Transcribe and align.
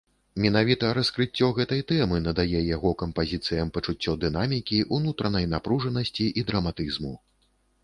Менавіта 0.43 0.87
раскрыццё 0.97 1.49
гэтай 1.57 1.81
тэмы 1.91 2.21
надае 2.29 2.63
яго 2.77 2.93
кампазіцыям 3.03 3.73
пачуццё 3.77 4.17
дынамікі, 4.25 4.83
унутранай 4.99 5.49
напружанасці 5.55 6.25
і 6.41 6.49
драматызму. 6.51 7.17